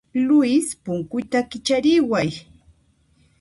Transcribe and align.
Luis, 0.27 0.65
punkuta 0.85 1.39
kichariway. 1.49 2.29